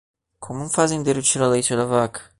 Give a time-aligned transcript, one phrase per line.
[0.39, 2.21] Como um fazendeiro tira leite da vaca?